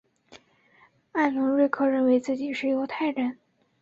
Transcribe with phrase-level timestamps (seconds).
[1.11, 3.37] 艾伦瑞克认为自己是犹太人。